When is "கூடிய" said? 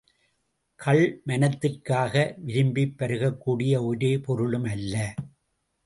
3.37-3.83